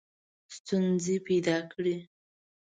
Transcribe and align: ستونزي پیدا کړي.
ستونزي 0.55 1.15
پیدا 1.27 1.57
کړي. 1.71 1.95